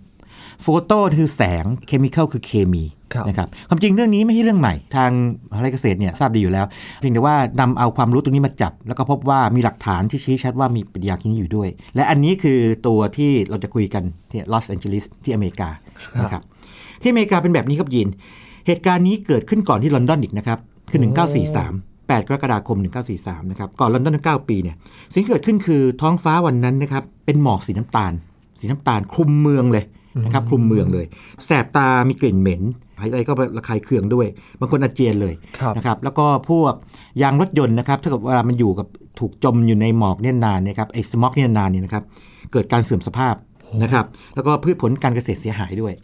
[0.63, 2.85] โฟโตคือแสงเคมีคอลคือเคมี
[3.15, 5.11] ครับนะครับความจริงเรื่องนี้ไม่ใช่เรื่องใหม่ ทาง
[5.51, 6.67] มหาลัยเกษตรเนี่ยทราบดีอยู่แล้ว
[6.99, 15.69] เพียงแต่ว่านำเอาความรู้ตรงนี้มาจับ แล้วก็พบว่ามีหลักฐานที่ชี้ชัดว่ามีปฏิกิริยาที่นี้อยู่ด้วย และอันนี้คือตัวที่เราจะคุยกันที่ลอสแอนเจลิสที่อเมริกา
[16.21, 16.43] นะครับ
[17.03, 18.09] ที่อเมริกาเป็นแบบนี้ครับยิน
[18.67, 20.59] เหตุการณ์นี้เกิดขึ้นก่อนที่ลอนดอนอีกนะครับ
[20.91, 22.79] คือ 1943 8 กรกฎาคม
[23.15, 24.77] 1943 นะครับ ก่อนลอนดอนทั้ง9ปีเนี่ย
[25.13, 28.13] สิ่งที่เกิดขึ้นคือท้องฟ้าวันนั้นนะครับ เป็นหมอกสีน้ำตาล
[28.59, 29.85] สีน้ำตาลคลุมเมืองเลย
[30.25, 31.07] นะครับ คลุมเมืองเลย
[31.45, 32.63] แสบตา มีกลิ่นเหม็น
[33.01, 34.27] หายใจก็ระคายเคืองด้วย
[34.61, 36.75] บางคนอาเจียนเลยครับนะครับ แล้วก็พวก
[37.23, 38.87] ยางรถยนต์นะครับ ถ้าเกิดเวลามันอยู่กับ
[39.21, 42.05] ถูกจมอยู่ในหมอกเนี่ยนานเนะครับ ไอ้สมอกเนี่ยนานเนี่ยนะครับ
[42.53, 43.35] เกิดการเสื่อมสภาพ
[43.83, 44.05] นะครับ
[44.35, 45.95] แล้วก็พืชผลการเกษตรเสียหายด้วย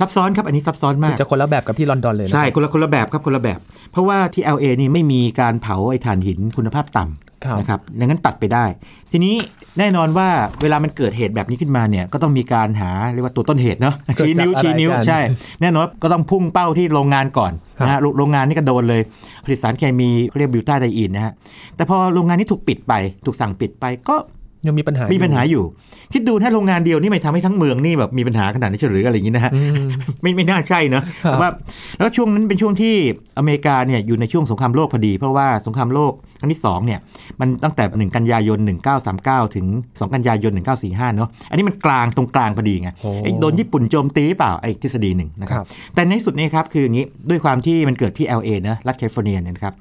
[0.00, 3.58] ซับซ้อนครับอันนี้ซับซ้อนมากจะคนละแบบกับที่ลอนดอนเลยนะใช่คนละคนละแบบครับคนละแบบ
[3.92, 7.04] เพราะว่าที่ LA นี่ไม่มีการเผาไอ้ถ่านหินคุณภาพต่
[7.44, 8.64] ครับำนะครับดังนั้นตัดไปได้
[9.12, 9.34] ทีนี้
[9.78, 10.28] แน่นอนว่า
[10.62, 15.20] เวลามันเกิดเหตุแบบนี้ขึ้นมาเนี่ยก็ต้องมีการหาเรียกว่าตัวต้นเหตุเนาะชี้นิ้วชี้นิ้วใช่
[15.60, 17.52] แน่นอนก็ต้องพุ่งเป้าที่โรงงานก่อน
[17.84, 19.02] นะฮะโรโรงงานนี่ก็โดนเลย
[19.44, 21.32] ผลิตสารเคมีเขาเรียกบิวต้าไดอีนนะฮะ
[21.76, 22.92] แต่พอโรงงานนี้ถูกปิดไป
[23.26, 24.16] ถูกสั่งปิดไปก็
[24.66, 25.72] ยังมีปัญหามีปัญหาอยู่อยู่
[26.12, 29.88] คิดดูถ้าโรงงานเดียวนี่ไม่ทำให้ทั้งเมืองนี่แบบมีปัญหาขนาดนี้เฉลยอะไรอย่างนี้นะฮะอืม
[30.22, 31.50] ไม่ไม่น่าใช่เนอะครับแต่ว่า
[31.98, 32.94] แล้วช่วงนั้นเป็นช่วงที่
[33.38, 37.00] อเมริกาเนี่ยอยู่ในช่วงสงครามโลกพอดี เพราะว่าสงครามโลกครั้งที่2เนี่ย
[37.40, 38.58] มันตั้งแต่ 1 กันยายน
[39.06, 49.74] 1939 ถึง 2 กันยายน 1945 เนอะอันนี้มันกลางตรงกลางพอดีไงโอ้ไอ้โดนญี่ปุ่นโจมตีหรือเปล่าไอ้ทฤษฎีหนึ่งนะครัครับบแต่ในที่สุดเนี่ยครับคืออย่างนี้ด้วยความที่มันเกิดที่ LA นะรัฐแคลิฟอร์เนียเนี่ยนะครับ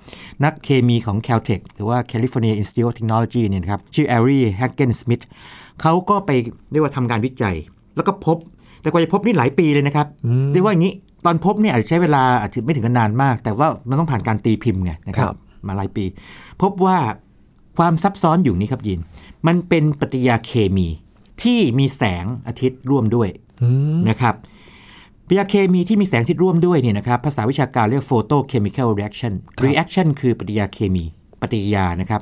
[0.44, 4.71] นักเคมีของ Caltech หรือว่า California Institute of Technology เนี่ยนะครับชื่อ Ari Hagen Smith
[5.82, 6.32] เขาก็ไป
[6.72, 7.56] เรียกว่าทำการวิจัย
[7.96, 8.38] แล้วก็พบ
[8.82, 10.94] แต่กว่าจะพบนี่หลายปีเลยนะครับอืมเรียกว่าอย่างนี้
[11.26, 15.38] ตอนพบเนี่ยอาจจะใช้เวลาอาจจะไม่ถึงกันนานมาก แต่ว่ามันต้องผ่านการตีพิมพ์ไงนะครับครับ
[15.68, 16.06] มาหลายปี
[16.62, 16.98] พบว่า
[17.78, 19.00] ความซับซ้อนอยู่นี่ครับยิน
[19.48, 20.88] มันเป็นปฏิกิริยาเคมี
[21.44, 23.30] ที่มีแสงอาทิตย์ร่วมด้วย
[23.64, 24.36] อืมนะครับ
[25.26, 29.34] ปฏิกิริยาเคมีที่มีแสงอาทิตย์ร่วมด้วยเนี่ยนะครับภาษาวิชาการเรียก photochemical reaction
[29.66, 31.04] reaction คือปฏิกิริยาเคมี
[31.42, 32.22] ปฏิกิริยานะครับ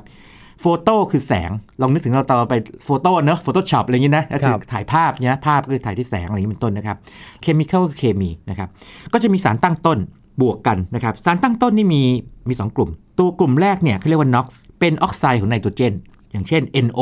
[0.60, 1.50] โฟโต้คือแสง
[1.80, 6.96] ลองนึกถึงเราตอนไป photo เนอะ Photoshop อะไรอย่างนี้นะก็คือครับถ่ายภาพเนี่ยภาพก็คือถ่ายที่แสงอะไรอย่างนี้เป็นต้นนะครับ
[7.42, 8.68] chemical คือเคมีนะครับ
[9.12, 9.98] ก็จะมีสารตั้งต้น
[10.40, 12.02] บวกกันนะครับสารตั้งต้นนี่มี
[12.48, 14.46] มีสองกลุ่ม ตัวกลุ่มแรกเนี่ยเขาเรียกว่า NOx
[14.80, 15.92] เป็นออกไซด์ของไนโตรเจน
[16.32, 17.00] อย่างเช่น NO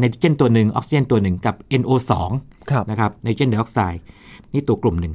[0.00, 2.12] ไนโตรเจนตัวหนึ่งออกซิเจนตัวหนึ่งกับ NO2
[2.70, 4.00] ครับนะครับไนโตรเจนไดออกไซด์
[4.52, 5.12] นี่ตัวกลุ่มหนึ่ง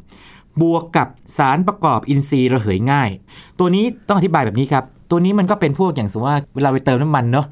[0.61, 3.09] บวกกับสารประกอบอินทรีย์ระเหยง่าย
[3.59, 7.45] ตัวนี้ต้องอธิบายแบบนี้ครับตัวนี้มันก็เป็นพวกอย่างสมมติว่าเวลาไปเติมน้ำมันเนาะ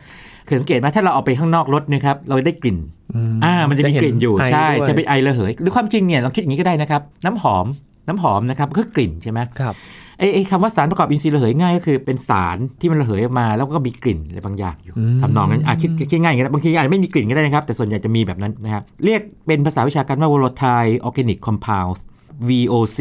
[0.45, 2.77] เคยสังเกตไหมถ้าเราเอาไปข้างนอกรถเนะครับ เราได้กลิ่น
[3.15, 7.65] อืมอ่ามันจะมีจะเห็นกลิ่นอยู่ไอใช่ด้วยจะเป็นไอระเหยหรือความจริงเนี่ยลองคิดอย่างนี้ก็ได้นะครับ น้ำหอม
[8.07, 9.75] น้ำหอมนะครับคือกลิ่นใช่ไหมครับ
[10.19, 21.99] ไอ้ไอ้คำว่าสารประกอบอินทรีย์ระเหยง่ายก็คือเป็นสารที่มันระเหยออกมา แล้วก็มีกลิ่นอะไรบางอย่างอยู่อืมทำนองนั้นอาคิดคิดง่ายอย่างนี้นะบางทีอาจจะไม่มีกลิ่นก็ได้นะครับ แต่ส่วนใหญ่จะมีแบบนั้นนะครับเรียกเป็นภาษาวิชาการว่า volatile organic compounds
[22.47, 22.99] VOC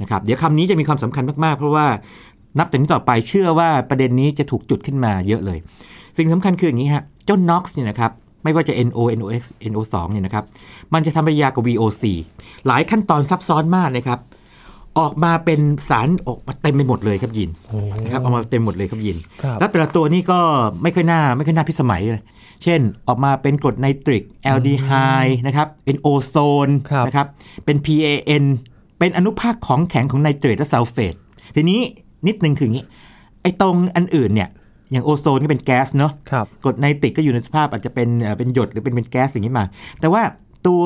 [0.00, 1.86] นะครับเดี๋ยวคำนี้จะมีความสำคัญมาก ๆ เพราะว่า
[2.58, 5.58] นับแต่นี้ต่อไปเชื่อว่าประเด็นนี้จะถูกจุดขึ้นมาเยอะเลย
[6.16, 8.10] สิ่งสำคัญคืออย่างนี้ฮะเจ้า NOx เนี่ยนะครับ
[8.44, 10.44] ไม่ว่าจะ NO NOx NO2 เนี่ยนะครับ
[10.94, 12.04] มันจะทำปฏิกิริยากับ VOC
[12.66, 14.18] หลายขั้นตอนซับซ้อนมากนะครับ
[14.98, 20.40] ออกมาเป็นสารออกมาเต็มไปหมดเลยครับยินโอ้นะครับออกมาเต็มหมดเลยครับยินครับแล้วแต่ละตัวนี่ก็
[20.82, 22.22] ไม่ค่อยน่าไม่ค่อยน่าพิสมัยเลย
[22.62, 24.90] เช่น ออกมาเป็นกรดไนตริกแอลดีไฮ
[25.46, 26.36] นะครับ เป็นโอโซ
[26.66, 27.26] นครับนะครับ
[27.64, 28.44] เป็น PAN
[28.98, 31.14] เป็นอนุภาคของแข็งของไนเตรตและซัลเฟต
[31.56, 31.80] ทีนี้
[32.26, 32.84] นิดนึงคืออย่างนี้
[33.42, 34.48] ไอ้ตรงอันอื่นเนี่ย
[34.92, 39.64] อย่างโอโซนก็เป็นแก๊สเนาะครับกรดไนตริกก็อยู่ในสภาพอาจจะเป็นเอ่อเป็นหยดหรือเป็นเป็นแก๊สอย่างนี้มา
[40.00, 40.22] แต่ว่า
[40.66, 40.84] ตัว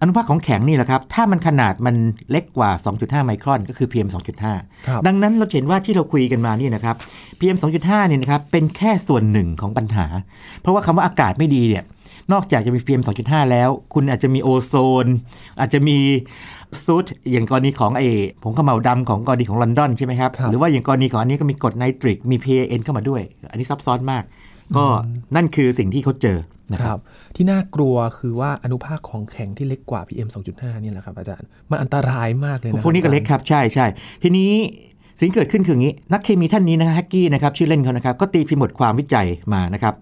[0.00, 1.96] อนุภาคของแข็งนี่แหละครับ ถ้ามันขนาดมัน
[2.30, 4.08] เล็กกว่า 2.5 ไมครอนก็คือ PM
[4.48, 6.96] 2.5ครับดังนั้นเราเห็นว่าที่เราคุยกันมานี่นะครับ
[7.40, 10.06] PM 2.5เนี่ยนะครับเป็นแค่ส่วนหนึ่งของปัญหา
[10.60, 11.84] เพราะว่าคำว่าอากาศไม่ดีเนี่ย
[12.32, 15.06] นอกจากจะมี PM 2.5 แล้ว คุณอาจจะมีโอโซน
[15.60, 15.98] อาจจะมี
[16.84, 18.06] ซูดอย่างกรณีของไอ้
[18.42, 24.24] ผงขมเหลาวดำของกรณีของลอนดอนใช่ไหมครับครับ หรือว่าอย่างกรณีของอันนี้ก็มีกรดไนตริกมี PAN เข้ามาด้วย อันนี้ซับซ้อนมาก
[24.76, 24.84] ก็
[25.36, 26.38] นั่นคือสิ่งที่เขาเจอ
[26.72, 27.00] นะคครัรับบ
[27.36, 33.86] ที่น่ากลัวคือว่าอนุภาคของแข็งที่เล็กกว่า PM 2.5นี่แหละครับอาจารย์มันอันตรายมากเลยนะพวกนี้ก็เล็กครับใช่ใช่
[34.22, 34.50] ทีนี้
[35.18, 39.94] สิ่งที่เกิดขึ้นคืออย่างนี้ นักเคมีท่านนี้นะฮะแฮกกี้นะครับชื่อเล่นเขานะครับ ก็ตีพิมพ์บทความวิจัยมานะครับ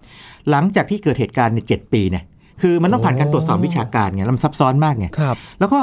[0.49, 2.23] หลังจากที่เกิดเหตุการณ์ในเจ็ดปีเนี่ย
[2.61, 5.79] คือมันต้องผ่านการตรวจสอบวิชาการไงแล้วมันซับซ้อนมากไงครับแล้วก็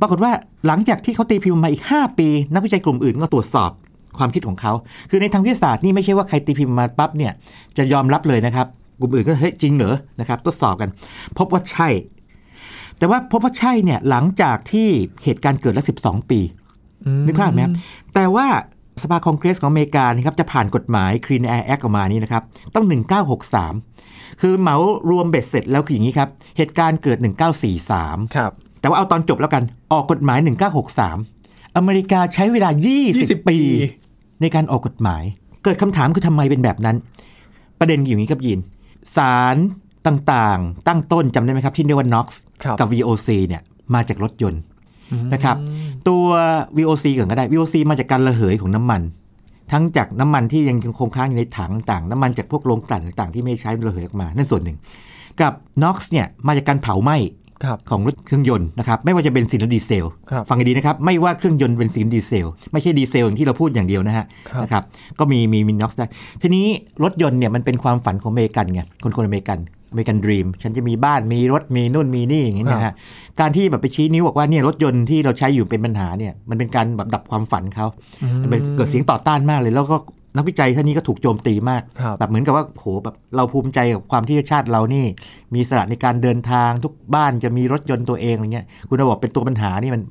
[0.00, 0.32] ปรากฏว่า
[0.66, 3.70] หลังจากที่เขาตีพิมพ์มาอีก 5 ปี นักวิจัยกลุ่มอื่นก็ตรวจสอบ
[4.18, 4.72] ความคิดของเขา
[5.10, 7.32] คือในทางวิทยาศาสตร์นี่ไม่ใช่ว่าใครตีพิมพ์มาปั๊บเนี่ย
[7.76, 8.66] จะยอมรับเลยนะครับ
[9.00, 10.90] กลุ่มอื่นก็เฮ้ยจริงเหรอนะครับทดสอบกัน
[11.38, 11.88] พบว่าใช่
[12.98, 14.88] แต่ว่าพบว่าใช่เนี่ยหลังจากที่
[15.24, 16.40] เหตุการณ์เกิดแล้ว 12 ปี
[17.04, 17.72] อืมนึกภาพไหมครับ
[18.14, 18.46] แต่ว่า
[19.02, 22.42] สภาคองเกรสของอเมริกานะครับจะผ่านกฎหมาย Clean Air Act ออกมานี้นะครับ
[22.74, 22.84] ต้อง
[23.62, 24.76] 1963 คือเหมา
[25.10, 27.18] รวมเบ็ดเสร็จแล้วคืออย่างนี้ครับ เหตุการณ์เกิด
[27.76, 28.52] 1943 ครับ
[28.86, 30.38] แต่ว่าเอาตอนจบแล้วกันออกกฎหมาย
[31.06, 33.58] 1963 อเมริกาใช้เวลา20 20 ปี
[34.40, 35.22] ในการออกกฎหมาย
[35.64, 36.96] เกิดคำถามคือทำไมเป็นแบบนั้น
[37.78, 38.60] ประเด็นอยู่อย่างนี้ครับยิน
[39.16, 39.56] สาร
[40.06, 42.26] ต่างๆ ตั้งต้นจำได้ไหมครับ ที่เรียกว่า NOx
[42.62, 43.62] ครับกับ VOC เนี่ย
[43.94, 44.60] มาจากรถยนต์
[45.32, 45.56] นะครับ
[46.08, 46.26] ตัว
[46.76, 49.02] VOC ก่อนก็ได้ VOC มาจากการระเหยของน้ำมัน
[49.72, 54.78] ทั้งจากน้ำมันที่ยังคงค้างอยู่ในถังต่างๆ น้ำมันจากพวกโรงกลั่นต่างๆ ที่ไม่ใช้ระเหยออกมา นั่นส่วนหนึ่ง
[55.40, 57.45] กับ NOx เนี่ยมาจากการเผาไหม้ครับ
[57.90, 64.82] ของรถเครื่องยนต์นะครับไม่ว่าจะเบนซินหรือดีเซลครับฟังให้ดีนะครับไม่ว่าเครื่องยนต์เบนซินดีเซล ไม่ใช่ดีเซลอย่างที่เราพูดอย่างเดียวนะฮะครับนะครับ
[65.18, 66.06] ก็มีมีมี NOx ได้
[66.42, 66.66] ทีนี้
[67.04, 69.58] รถยนต์เนี่ยมันเป็นความฝันของอเมริกันไงคนคนอเมริกัน
[69.90, 72.94] American dream ฉันจะมีบ้านมีรถมีนู่นมีนี่อย่างนี้นะฮะ
[73.40, 77.86] การที่แบบไปชี้นิ้วบอกว่าเนี่ยรถยนต์ที่เราใช้อยู่เป็นปัญหาเนี่ยมันเป็นการแบบดับความฝันเขา
[78.42, 79.96] มันเป็นเกิดเสียงต่อต้านมากเลยแล้วก็
[80.36, 85.04] นักวิจัยท่านนี้ก็ถูกโจมตีมากครับแบบเหมือนกับว่าโหแบบเราภูมิใจกับความที่ชาติเรานี่
[85.54, 90.02] มีสระในการเดินทางทุกบ้านจะมีรถยนต์ตัวเองอะไรเงี้ยคุณจะบอกเป็นตัวปัญหานี่มัน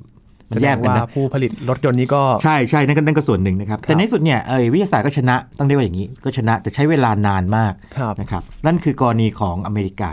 [0.50, 10.10] มันแสดแยงกกันว่านะผู้ผลิตรถยนต์นี้ก็ใช่ใช่นั่นก็นั่นก็ส่วนหนึ่งนะครับครับแต่ในที่สุดเนี่ยเอยวิทยาศาสตร์ก็ชนะต้องเรียกว่าอย่างนี้ ก็ชนะแต่ใช้เวลานานมากครับนะครับนั่นคือกรณีของอเมริกา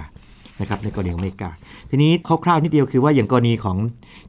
[0.61, 1.49] นะครับในกรณีของอเมริกา
[1.89, 2.11] ทีนี้
[2.43, 3.77] คร่าวๆนิดเดียวคือว่าอย่างกรณีของ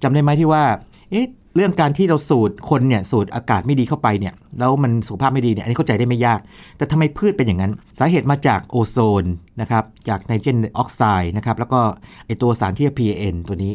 [0.02, 0.62] จำได้ไหมที่ว่า
[1.10, 6.40] เอ๊ะ เรื่องการที่เราสูดคนเนี่ยสูดอากาศไม่ดีเข้าไปเนี่ยแล้วมันสุขภาพไม่ดีเนี่ยอันนี้เข้าใจได้ไม่ยาก
[6.76, 9.24] แต่ทำไมพืชเป็นอย่างนั้น สาเหตุมาจากโอโซน
[9.60, 11.80] นะครับจากไนโตรเจนออกไซด์นะครับแล้วก็
[12.26, 13.72] ไอตัวสารที่ PAN ตัวนี้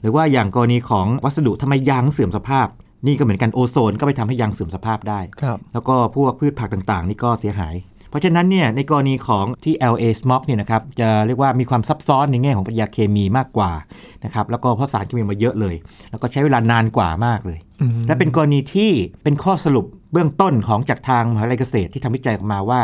[0.00, 2.66] หรือว่าอย่างกรณีของวัสดุทำไมยางเสื่อมสภาพ
[3.06, 7.74] นี่ก็เหมือนกันโอโซนก็ไปทำให้ยางเสื่อมสภาพได้ครับแล้วก็พวกพืชผักต่างๆ นี่ก็เสียหาย
[8.08, 13.70] เพราะฉะนั้นเนี่ยในกรณีของที่ LA smog เนี่ยนะครับจะเรียกว่ามีความซับซ้อนในแง่ของปฏิกิริยาเคมีมากกว่า
[14.24, 15.74] นะครับแล้วก็เพราะสารเคมีมาเยอะเลย
[16.10, 18.90] แล้วก็ใช้เวลานานกว่ามากเลยอืมและเป็นกรณีที่
[19.22, 22.80] เป็นข้อสรุปเบื้องต้นของจากทางมหาวิทยาลัยเกษตรที่ทำวิจัยออกมาว่า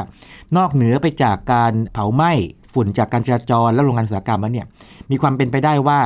[0.56, 2.32] นอกเหนือไปจากการเผาไหม้
[2.74, 4.66] ฝุ่นจากการจราจรและโรงงานอุตสาหกรรมแล้วเนี่ย
[5.10, 6.00] มีความเป็นไปได้ว่า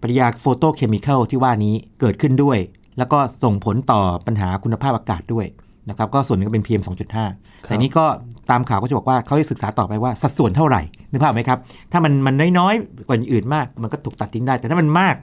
[0.00, 2.58] ปฏิกิริยาโฟโตเคมีคอลที่ว่านี้เกิดขึ้นด้วย
[2.98, 5.46] แล้วก็ส่งผลต่อปัญหาคุณภาพอากาศด้วย
[5.88, 6.82] นะครับก็ส่วนหนึ่งก็เป็น PM
[7.24, 8.04] 2.5 แต่นี้ก็
[8.50, 11.58] ตามข่าวก็จะบอกว่าเขาจะศึกษาต่อไปว่าสัดส่วนเท่าไหร่นึกภาพไหมครับ
[11.92, 15.14] ถ้ามันมันน้อยๆกว่าอย่างอื่นมาก มันก็ถูกตัดทิ้งได้ แต่ถ้ามันมาก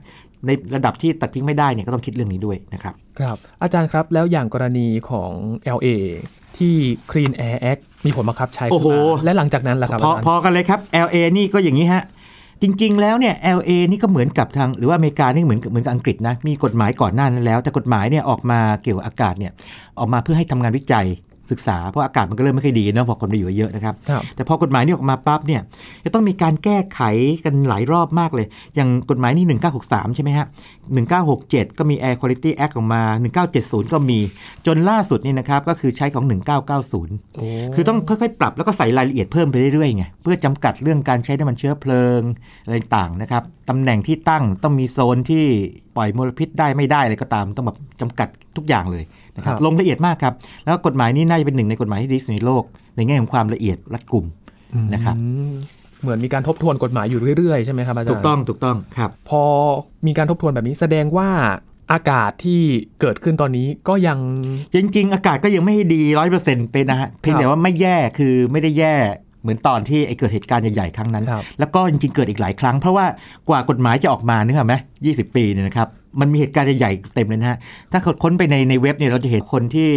[0.45, 5.31] ในระดับที่ตัดทิ้งไม่ได้เนี่ยก็ต้องคิดเรื่องนี้ด้วยนะครับ ครับ อาจารย์ครับแล้วอย่างกรณีของ
[5.77, 5.87] LA
[6.57, 6.75] ที่
[7.11, 12.03] Clean Air Act มีผลบังคับใช้โอ้โหขึ้นมาและหลังจากนั้นล่ะครับพออาจารย์พอกันเลยครับ LA นี่ก็อย่างนี้ฮะ
[12.61, 19.51] จริง ๆ แล้วเนี่ย LA นี่ก็เหมือนกับทางหรือว่าอเมริกานี่เหมือนกับเหมือนกับอังกฤษนะมีกฎหมายก่อนหน้านั้นแล้ว แต่กฎหมายเนี่ยออกมาเกี่ยวกับอากาศเนี่ย
[19.99, 21.07] ออกมาเพื่อให้ทำงานวิจัย
[21.51, 25.61] ศึกษาเพราะอากาศมันก็เริ่มไม่ค่อยดีเนอะพอคนไปอยู่เยอะนะครับครับ แต่พอกฎหมายนี้ออกมาปั๊บเนี่ย
[26.05, 27.01] จะต้องมีการแก้ไข
[27.45, 29.45] กันหลายรอบมากเลย อย่างกฎหมายนี่
[29.81, 30.45] 1963 ใช่ไหมฮะ
[30.95, 33.03] 1967 ก็มี Air Quality Act ออกมา
[33.47, 34.19] 1970 ก็มี
[34.65, 42.21] จนล่าสุดนี่นะครับ ก็คือใช้ของ 1990โอ้คือต้องค่อยๆ ปรับแล้วก็ใส่รายละเอียดเพิ่มไปเรื่อยๆไงเพื่อจำกัดเรื่องการใช้น้ำมันเชื้อเพลิง
[42.65, 45.43] อะไรต่างๆนะครับตำแหน่งที่ตั้งต้องมีโซนที่
[45.95, 49.03] ปล่อยมลพิษได้ไม่ได้อะไรก็ตาม ต้องแบบจำกัดทุกอย่างเลย
[49.35, 52.63] นะครับครับลงละเอียดมากครับ แล้วกฎหมายนี้น่าจะเป็นหนึ่งในกฎหมายที่ดีที่สุดในโลก
[52.95, 54.25] ในแง่ของความละเอียดรัดกุม
[54.93, 55.23] นะครับอื
[55.53, 55.55] ม
[56.01, 59.43] เหมือนมีการทบทวนกฎหมายอยู่เรื่อยๆใช่ไหมครับอาจารย์ถูกต้องถูกต้องครับ พอ
[60.07, 61.29] มีการทบทวนแบบนี้แสดงว่า
[61.91, 62.61] อากาศที่
[63.01, 64.19] เกิดขึ้นตอนนี้ก็ยัง
[64.73, 68.95] จริง ๆ อากาศก็ยังไม่ดีร้อยเปอร์เซ็นต์เป็นนะฮะเพียงแต่ว่าไม่แย่คือไม่ได้แย่
[69.41, 73.05] เหมือนตอนที่ไอ้เกิดเหตุการณ์ใหญ่ๆครั้งนั้นครับแล้วก็จริงๆเกิดอีกหลายครั้ง เพราะว่า
[73.49, 75.87] กว่ากฎหมายจะออกมานึกออกไหมยี่สิบปีเนี่ยนะครับ
[76.19, 77.57] มันมีเหตุการณ์ใหญ่ๆเต็มเลยนะฮะ
[77.91, 79.89] ถ้าค้นไปในในเว็บเนี่ยเราจะเห็นคนที่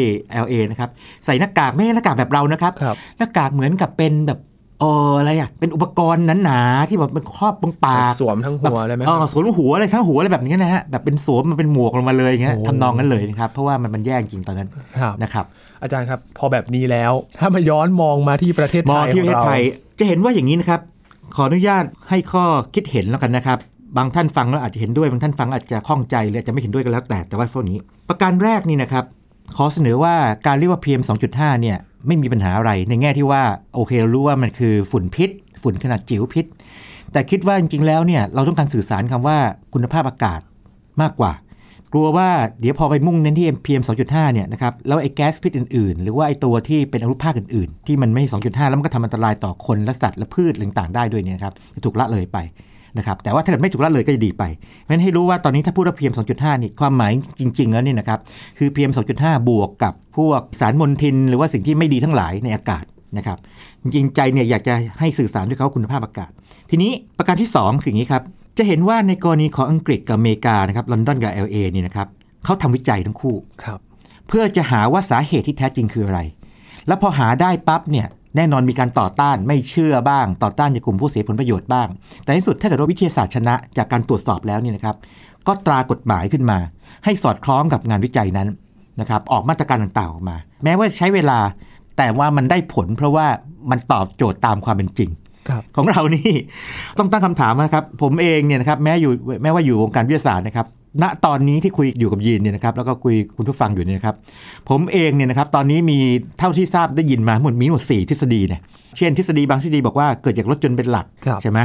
[0.44, 0.90] LA นะครับ
[1.24, 4.38] ใส่หน้ากากไม่ใช่หน้ากากแบบเรานะครับครับหน้ากากเหมือนกับเป็นแบบ
[4.80, 14.68] เอออะไรอะเป็นอุปกรณ์หนาๆที่แบบมันครอบตรงปากสวมทั้งหัวเลยไหมเอคอรับสวมหัวอะไรทั้งหัวอะไรแบบนี้นะฮะแบบเป็นสวมมันเป็นหมวกลงมาเลยอย่างเงี้ยโอ้ทำนองนั้นเลยนะครับเพราะว่ามันมันแย่จริงตอนนั้น
[15.00, 15.44] ครับนะครับ
[15.82, 19.62] อาจารย์ครับพอแบบนี้แล้วถ้ามาย้อนมองมาที่ประเทศมไทองยที่ประเทศของไทเราย
[19.98, 20.80] จะเห็นว่าอย่างนี้นะครับ
[21.36, 23.58] ขออนุญาตให้ข้อคิดเห็นแล้วกันนะครับ
[23.96, 29.04] บางท่านฟังแล้วอาจจะเห็นด้วยบางท่านฟังอาจจะข้องใจหรืออาจจะไม่เห็นด้วยกันแล้วแต่แต่ว่าพวกนี้ ประการแรกนี่นะครับ
[29.56, 30.14] ขอเสนอว่า
[30.46, 33.42] การเรียกว่า PM 2.5เนี่ย ไม่มีปัญหาอะไร ในแง่ที่ว่า
[33.74, 35.30] โอเคเร,รู้ว่ามันคือฝุ่นพิษ
[35.62, 36.46] ฝุ่นขนาดจิ๋วพิษ
[37.12, 39.38] แต่คิดว่าจริงๆแล้วเนี่ยเราต้องการสื่อสารคำว่า
[39.74, 40.40] คุณภาพอากาศ
[41.02, 41.32] มากกว่า
[41.92, 42.28] กลัวว่า
[42.60, 52.38] เดี๋ยวพอไปมุ่งเน้นที่ PM 2.5 เนี่ยนะครับแล้วไอ้แก๊สพิษอื่นๆ หรือว่าไอ้ตัวที่เป็นอนุภาคอื่นๆ ที่มันไม่ 2.5 แล้วมันก็ทำอันตรายต่อคนและสัตว์และพืชต่างๆได้ด้วยเนี่ยครับจะถูกละเลยไป
[52.98, 58.20] นะครับแต่ว่าถ้าเกิดไม่ถูกละเลยก็จะดีไปเพราะฉะนั้นให้รู้ว่าตอนนี้ถ้าพูดว่า PM 2.5 นี่ความหมายจริง ๆ แล้วนี่นะครับ
[58.58, 62.84] คือ PM 2.5 บวกกับพวกสารมลทิน หรือว่าสิ่งที่ไม่ดีทั้งหลายในอากาศ
[63.16, 63.38] นะครับ
[63.82, 66.30] จริงๆใจเนี่ยอยากจะให้สื่อสารด้วยเขาว่าคุณภาพอากาศ
[66.70, 68.22] ทีนี้ประการที่ 2 คืออย่างนี้ครับ
[68.58, 72.08] จะเห็นว่าในกรณีของอังกฤษกับอเมริกานะครับลอนดอนกับ LA นี่นะครับ
[72.44, 73.78] เขาทำวิจัยทั้งคู่ครับ
[74.30, 76.20] พเพื่อจะหาว่าสาเหตุที่แท้จริงคืออะไร
[76.86, 81.88] แล้วพอหาได้ปั๊บเนี่ย แน่นอนมีการต่อต้านไม่เชื่อบ้าง ต่อต้านจากกลุ่มผู้เสียผลประโยชน์บ้าง
[82.24, 84.96] แต่ที่สุดถ้าเกิดว่าวิทยาศาสตร์ชนะจากการตรวจสอบแล้วนี่นะครับ
[85.46, 86.58] ก็ตรากฎหมายขึ้นมา
[87.04, 88.48] ให้สอดคล้องกับงานวิจัยนั้น
[89.00, 91.38] นะครับออกมาตรการต่างๆออกมา แม้ว่าใช้เวลา
[91.98, 93.26] แต่ว่ามันได้ผลเพราะว่า
[93.70, 95.10] มันตอบโจทย์ตามความเป็นจริง
[95.48, 96.30] ครับของเรานี่
[96.98, 99.12] ต้องตั้งคำถามนะครับ ผมเองเนี่ยนะครับแม้อยู่
[99.42, 100.66] แม้ว่าอยู่วงการวิทยาศาสตร์นะครับ
[101.02, 104.16] ณตอนนี้ที่คุยอยู่กับยีนเนี่ยนะครับแล้วก็คุยคุณผู้ฟังอยู่เนี่ยนะครับ
[104.68, 105.98] ผมเองเนี่ยนะครับตอนนี้มี
[106.38, 108.60] เท่าที่ทราบได้ยินมาทั้งหมดมีทั้งหมดสี่ทฤษฎีเนี่ย
[108.96, 111.58] เช่นทฤษฎีบางทฤษฎีบอกว่าเกิดจากรถยนต์เป็นหลักครับใช่ไหม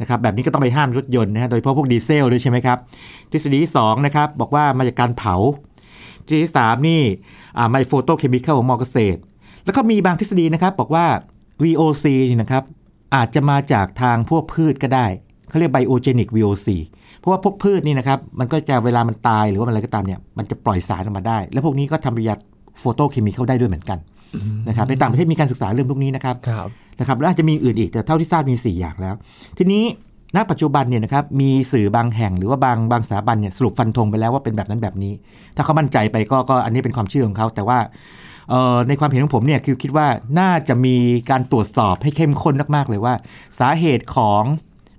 [0.00, 2.78] นะครับแบบนี้ก็ต้องไปห้ามรถยนต์นะฮะโดยเฉพาะพวกดีเซลด้วยใช่ไหมครับ
[3.32, 5.34] ทฤษฎีที่สองนะครับบอกว่ามาจากการเผา
[6.26, 7.00] ทฤษฎีที่สามนี่
[7.58, 9.20] อ่ามาจากโฟโตเคมีคอลของมอเกษตร
[9.64, 11.06] แล้วก็มีบางทฤษฎีนะครับบอกว่า
[11.62, 12.64] VOC นี่นะครับ
[13.14, 15.06] อาจจะมาจากทางพวกพืชก็ได้
[15.48, 16.68] เขาเรียกไบโอเจนิก VOC
[17.22, 22.34] เพราะว่าพวกพืชนี่นะครับมันก็จะเวลามันตายหรือว่ามันอะไรก็ตามเนี่ยมันจะปล่อยสารออกมาได้ แล้วพวกนี้ก็ทำปฏิกิริยา
[22.78, 23.98] โฟโตเคมีเข้าได้ด้วยเหมือนกัน
[24.68, 26.68] นะครับในต่างประเทศมีการศึกษาเรื่องพวกนี้นะครับครับ
[27.00, 29.14] นะครับแล้วอาจจะมีอื่นอีกแต่เท่าที่ทราบมี 4 อย่างแล้ว
[29.58, 29.84] ทีนี้
[30.36, 35.12] ณปัจจุบันเนี่ยนะครับมีสื่อบางแห่งหรือว่าบางบางสถาบันเนี่ยสรุปฟันธงไปแล้วว่าเป็นแบบนั้นแบบนี้
[35.56, 37.78] ถ้าเขามั่นใจไปก็ก็อันนี้เป็นความเชื่อของเขา แต่ว่า
[38.50, 40.06] เอ่อในความเห็นของผมเนี่ยคือคิดว่า
[40.40, 40.96] น่าจะมี
[41.30, 43.14] การตรวจสอบให้เข้มข้นมากๆเลยว่า
[43.60, 44.42] สาเหตุของ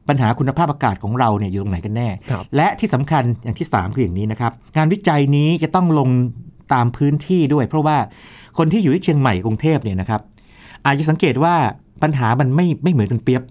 [0.10, 6.10] ปัญหาคุณภาพอากาศของเราเนี่ยอยู่ตรงไหนกันแน่ครับและที่สำคัญอย่างที่ 3 คืออย่างนี้นะครับงานวิจัยนี้จะต้องลง
[6.74, 7.98] ตามพื้นที่ด้วย เพราะว่า
[8.58, 10.22] คนที่อยู่ที่เชียงใหม่กรุงเทพเนี่ยนะครับ
[10.86, 11.56] อาจจะสังเกตว่า
[12.04, 13.42] ปัญหามันไม่ไม่เหมือนกันเปียบ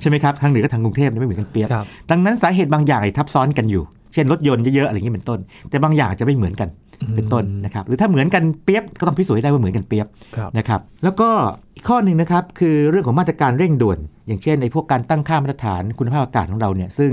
[0.00, 3.82] ใช่ไหมครับทางเหนือกับทางกรุงเทพเนี่ยไม่เหมือนกันเปียบครับดังนั้นสาเหตุบางอย่างทับซ้อนกันอยู่
[4.14, 5.38] เช่นรถยนต์เยอะๆอะไรอย่างนี้เป็นต้น
[5.70, 6.68] แต่บางอย่างจะไม่เหมือนกัน
[7.16, 11.28] เป็นต้นนะครับหรือถ้าเหมือนกันเปียบก็ต้องพิสูจน์ให้ได้ว่าเหมือนกันเปียบครับนะครับแล้วก็
[11.74, 13.98] อีกข้อหนึ่งนะครับคือเรื่องของมาตรการเร่งด่วน
[14.30, 17.10] อย่างเช่นในพวกการตั้งค่ามาตรฐานคุณภาพอากาศของเราเนี่ยซึ่ง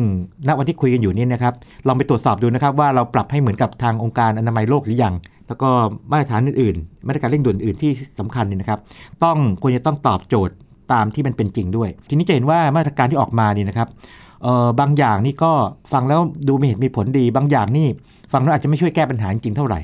[0.47, 1.53] ณวันที่คุยกันอยู่เนี่ยนะครับ
[1.87, 5.13] ลองไปตรวจสอบดูนะครับว่าเราปรับให้เหมือนกับทางองค์การอนามัยโลกหรือยัง
[5.47, 5.69] แล้วก็
[6.11, 8.79] มาตรฐานอื่นๆ มาตรการเร่งด่วนอื่นที่สำคัญเนี่ยนะครับ
[9.23, 10.53] ต้องควรจะต้องตอบโจทย์
[10.93, 13.87] ตามที่มันเป็นจริงด้วย ทีนี้จะเห็นว่ามาตรการที่ออกมานี่นะครับ
[14.43, 15.51] เอ่อบางอย่างนี่ก็
[15.93, 17.87] ฟังแล้วดูมีเหตุมีผลดี บางอย่างนี่
[18.33, 19.79] ฟังแล้วอาจจะไม่ช่วยแก้ปัญหาจริงเท่าไหร่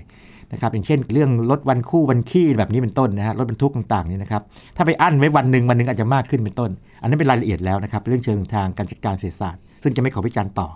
[0.53, 4.41] นะครับอย่างเช่นเรื่องลดวันคู่วันขี้แบบนี้เป็นต้นนะฮะรถบรรทุกต่างๆนี่นะครับ
[4.75, 6.69] ถ้าไปอั้นไว้วันหนึ่งวันหนึ่งอาจจะมากขึ้นเป็นต้น
[7.01, 10.67] อันนั้นเป็นรายละเอียดแล้วนะครับเรื่องเชิงทางการจัดการเศรษฐศาสตร์ ซึ่งจะไม่ขอวิจารณ์ต่อ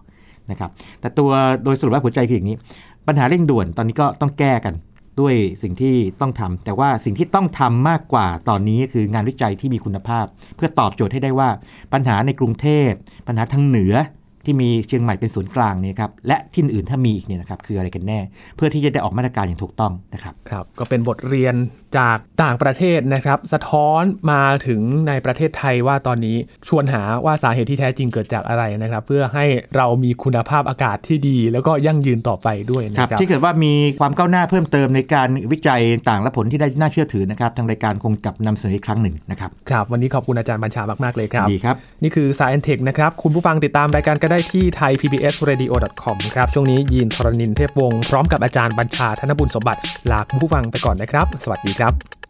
[0.52, 1.30] นะครับแต่ตัว
[1.64, 2.58] โดยสรุปว่าหัวใจคืออย่างนี้
[3.08, 4.74] ปัญหาเร่งด่วนตอนนี้ก็ต้องแก้กัน
[5.20, 11.50] ด้วยสิ่งที่ต้องทำแต่ว่าสิ่งที่ต้องทำมากกว่าตอนนี้คืองานวิจัยที่มีคุณภาพ เพื่อตอบโจทย์ให้ได้ว่า
[11.94, 12.90] ปัญหาในกรุงเทพ
[13.28, 13.94] ปัญหาทางเหนือ
[14.48, 18.20] ที่มีเชียงใหม่เป็นศูนย์กลางเนี่ยครับและที่อื่นถ้ามีอีกเนี่ยนะครับคืออะไรกันแน่
[18.56, 21.56] เพื่อที่จะได้ออกมาตรการอย่างถูกต้องนะครับครับ ก็เป็นบทเรียน
[21.98, 52.27] จากต่างประเทศนะครับ สะท้อนมาถึงในประเทศไทยว่าตอนนี้ชวนหาว่าสาเหตุที่แท้จริงเกิดจากอะไรนะครับ เพื่อให้เรามีคุณภาพอากาศที่ดี แล้วก็ยั่งยืนต่อไปด้วยนะคครัรับบที่เกิดว่ามีความก้าวหน้าเพิ่มเติมในการวิจัยต่างและผลที่ได้น่าเชื่อถือนะครับทางรายการคงกลับนำเสนออีกครั้งหนึ่งนะครับครับวันนี้ขอบคุณอาจารย์บัญชามากๆเลยครับดีครับนี่คือ Science Tech นะครับคุณผู้ฟังติดตามรายการก็ได้ที่ thaipbsradio.com ครับ ช่วงนี้ยีนทรณินเทพวงศ์พร้อมกับอาจารย์บัญชาธนบุญสมบัติลาคุณผู้ฟังไปก่อนนะครับ สวัสดีครับ